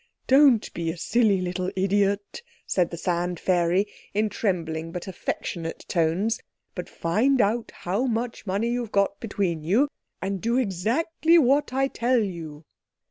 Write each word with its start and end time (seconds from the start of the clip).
"Don't 0.25 0.73
be 0.73 0.89
a 0.89 0.97
silly 0.97 1.41
little 1.41 1.69
idiot," 1.75 2.41
said 2.65 2.89
the 2.89 2.97
Sand 2.97 3.39
fairy 3.39 3.85
in 4.15 4.29
trembling 4.29 4.91
but 4.91 5.07
affectionate 5.07 5.85
tones, 5.87 6.39
"but 6.73 6.89
find 6.89 7.39
out 7.39 7.69
how 7.69 8.07
much 8.07 8.47
money 8.47 8.69
you've 8.71 8.91
got 8.91 9.19
between 9.19 9.61
you, 9.63 9.89
and 10.19 10.41
do 10.41 10.57
exactly 10.57 11.37
what 11.37 11.71
I 11.71 11.87
tell 11.87 12.19
you." 12.23 12.63